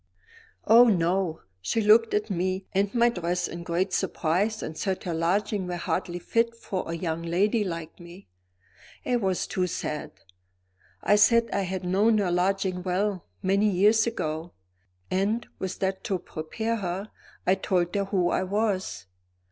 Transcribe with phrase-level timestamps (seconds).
[0.65, 0.85] "Oh!
[0.85, 1.41] no.
[1.61, 5.75] She looked at me and my dress in great surprise and said her lodgings were
[5.75, 8.27] hardly fit for a young lady like me.
[9.03, 10.09] It was too sad.
[11.03, 14.53] I said I had known her lodgings well, many years ago
[15.11, 17.11] and, with that to prepare her,
[17.45, 19.05] I told her who I was.